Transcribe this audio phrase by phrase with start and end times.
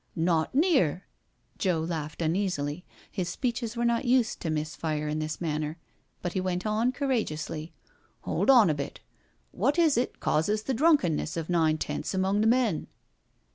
[0.31, 1.03] "Not near.*'
[1.59, 5.77] Joe laughed uneasily, his speeches were not used to miss fire in this manner,
[6.23, 7.71] but he went on courageously."
[8.23, 9.01] Hold on a bit.
[9.53, 12.87] Wot is it causes the drunkenness of nine tenths among the men?